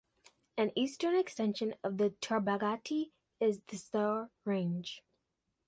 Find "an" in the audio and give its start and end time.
0.57-0.71